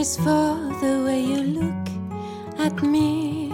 [0.00, 1.88] is for the way you look
[2.58, 3.52] at me.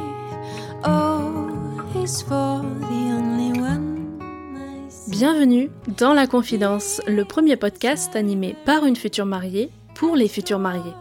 [0.84, 4.21] O is for the only one
[4.54, 5.11] I see.
[5.11, 10.61] Bienvenue dans La Confidence, le premier podcast animé par une future mariée pour les futurs
[10.61, 10.95] mariés.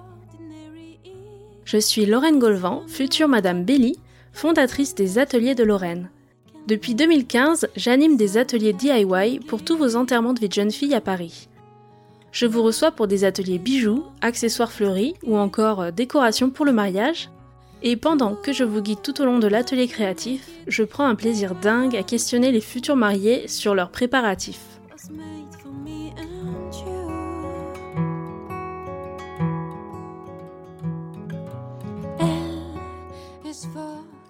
[1.63, 3.99] Je suis Lorraine Golvan, future Madame Belly,
[4.33, 6.09] fondatrice des Ateliers de Lorraine.
[6.67, 10.95] Depuis 2015, j'anime des ateliers DIY pour tous vos enterrements de vie de jeune fille
[10.95, 11.49] à Paris.
[12.35, 16.73] Je vous reçois pour des ateliers bijoux, accessoires fleuris ou encore euh, décorations pour le
[16.73, 17.29] mariage.
[17.81, 21.15] Et pendant que je vous guide tout au long de l'atelier créatif, je prends un
[21.15, 24.59] plaisir dingue à questionner les futurs mariés sur leurs préparatifs.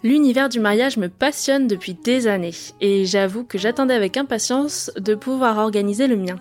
[0.03, 5.15] L'univers du mariage me passionne depuis des années et j'avoue que j'attendais avec impatience de
[5.15, 6.35] pouvoir organiser le mien.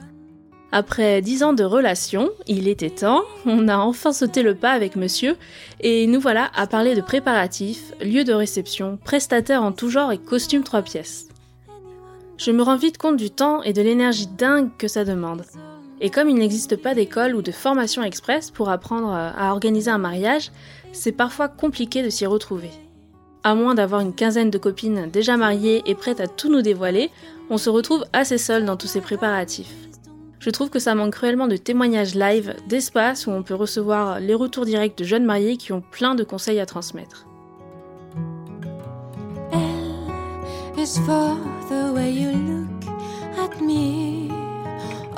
[0.77, 4.97] Après dix ans de relation, il était temps, on a enfin sauté le pas avec
[4.97, 5.37] monsieur
[5.79, 10.19] et nous voilà à parler de préparatifs, lieux de réception, prestataires en tout genre et
[10.19, 11.29] costumes trois pièces.
[12.39, 15.45] Je me rends vite compte du temps et de l'énergie dingue que ça demande.
[16.01, 19.99] Et comme il n'existe pas d'école ou de formation express pour apprendre à organiser un
[19.99, 20.51] mariage,
[20.91, 22.71] c'est parfois compliqué de s'y retrouver.
[23.45, 27.13] À moins d'avoir une quinzaine de copines déjà mariées et prêtes à tout nous dévoiler,
[27.49, 29.73] on se retrouve assez seul dans tous ces préparatifs.
[30.45, 34.35] Je trouve que ça manque cruellement de témoignages live, d'espace où on peut recevoir les
[34.35, 37.27] retours directs de jeunes mariés qui ont plein de conseils à transmettre.
[39.53, 41.39] L is for
[41.71, 42.69] the way you look
[43.39, 44.29] at me.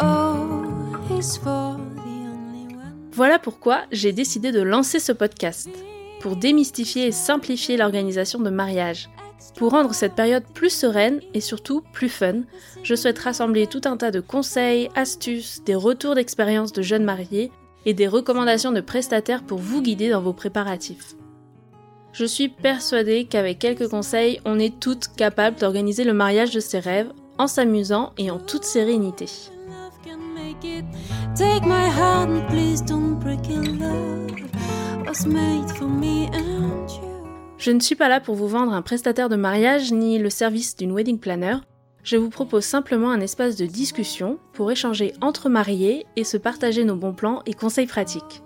[0.00, 2.94] O is for the only one.
[3.10, 5.68] Voilà pourquoi j'ai décidé de lancer ce podcast,
[6.20, 9.08] pour démystifier et simplifier l'organisation de mariage.
[9.56, 12.42] Pour rendre cette période plus sereine et surtout plus fun,
[12.82, 17.50] je souhaite rassembler tout un tas de conseils, astuces, des retours d'expérience de jeunes mariés
[17.86, 21.14] et des recommandations de prestataires pour vous guider dans vos préparatifs.
[22.12, 26.78] Je suis persuadée qu'avec quelques conseils, on est toutes capables d'organiser le mariage de ses
[26.78, 29.26] rêves en s'amusant et en toute sérénité.
[37.58, 40.76] Je ne suis pas là pour vous vendre un prestataire de mariage ni le service
[40.76, 41.56] d'une wedding planner.
[42.02, 46.84] Je vous propose simplement un espace de discussion pour échanger entre mariés et se partager
[46.84, 48.42] nos bons plans et conseils pratiques.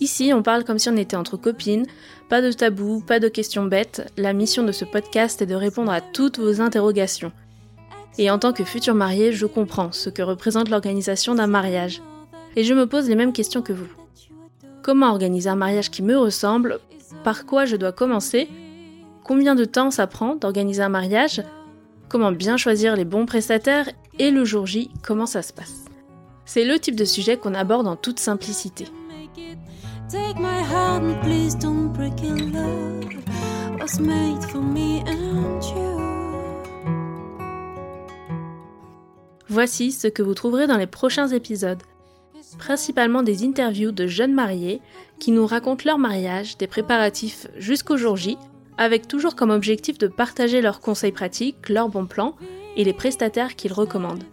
[0.00, 1.86] Ici, on parle comme si on était entre copines,
[2.28, 4.12] pas de tabou, pas de questions bêtes.
[4.16, 7.32] La mission de ce podcast est de répondre à toutes vos interrogations.
[8.18, 12.02] Et en tant que futur marié, je comprends ce que représente l'organisation d'un mariage.
[12.56, 13.88] Et je me pose les mêmes questions que vous.
[14.88, 16.80] Comment organiser un mariage qui me ressemble
[17.22, 18.48] Par quoi je dois commencer
[19.22, 21.42] Combien de temps ça prend d'organiser un mariage
[22.08, 25.84] Comment bien choisir les bons prestataires Et le jour J, comment ça se passe
[26.46, 28.86] C'est le type de sujet qu'on aborde en toute simplicité.
[39.50, 41.82] Voici ce que vous trouverez dans les prochains épisodes.
[42.58, 44.80] Principalement des interviews de jeunes mariés
[45.18, 48.36] qui nous racontent leur mariage, des préparatifs jusqu'au jour J,
[48.76, 52.36] avec toujours comme objectif de partager leurs conseils pratiques, leurs bons plans
[52.76, 54.24] et les prestataires qu'ils recommandent.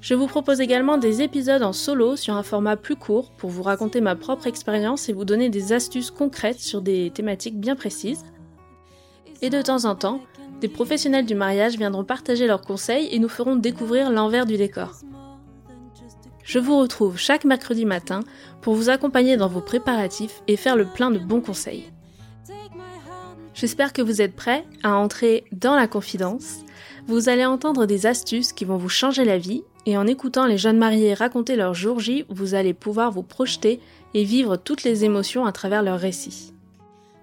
[0.00, 3.62] Je vous propose également des épisodes en solo sur un format plus court pour vous
[3.62, 8.24] raconter ma propre expérience et vous donner des astuces concrètes sur des thématiques bien précises.
[9.42, 10.20] Et de temps en temps,
[10.60, 15.02] des professionnels du mariage viendront partager leurs conseils et nous feront découvrir l'envers du décor.
[16.42, 18.20] Je vous retrouve chaque mercredi matin
[18.60, 21.90] pour vous accompagner dans vos préparatifs et faire le plein de bons conseils.
[23.54, 26.58] J'espère que vous êtes prêts à entrer dans la confidence.
[27.06, 30.58] Vous allez entendre des astuces qui vont vous changer la vie et en écoutant les
[30.58, 33.80] jeunes mariés raconter leur jour J, vous allez pouvoir vous projeter
[34.14, 36.52] et vivre toutes les émotions à travers leurs récits.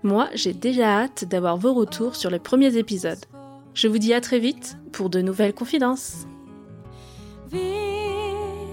[0.04, 3.26] Moi, j'ai déjà hâte d'avoir vos retours sur les premiers épisodes.
[3.74, 6.26] Je vous dis à très vite pour de nouvelles confidences.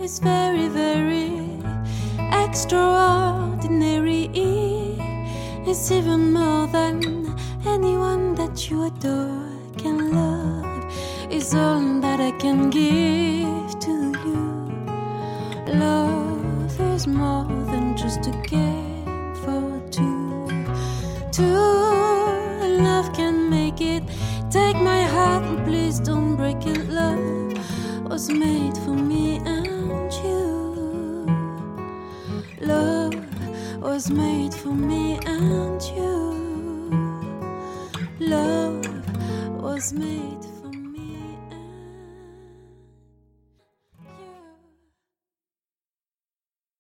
[0.07, 1.33] Is very, very
[2.45, 4.31] extraordinary.
[5.67, 7.35] It's even more than
[7.67, 9.43] anyone that you adore
[9.77, 10.95] can love.
[11.29, 14.71] Is all that I can give to you.
[15.75, 20.47] Love is more than just a game for two.
[21.33, 21.59] Two
[22.87, 24.05] love can make it.
[24.51, 26.89] Take my heart and please don't break it.
[26.89, 27.59] Love
[28.09, 29.06] was made for me
[33.97, 36.13] was made for me and you.
[38.21, 38.85] Love
[39.59, 40.45] was made